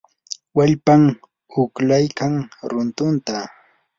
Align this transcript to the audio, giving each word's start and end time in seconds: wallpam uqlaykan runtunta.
wallpam 0.57 1.03
uqlaykan 1.63 2.33
runtunta. 2.71 3.35